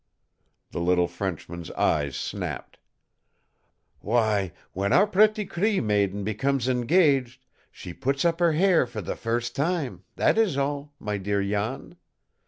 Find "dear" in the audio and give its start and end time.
11.19-11.43